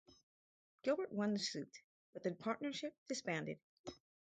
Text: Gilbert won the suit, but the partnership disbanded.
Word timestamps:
Gilbert 0.81 1.11
won 1.11 1.31
the 1.33 1.37
suit, 1.37 1.77
but 2.13 2.23
the 2.23 2.31
partnership 2.31 2.95
disbanded. 3.07 3.59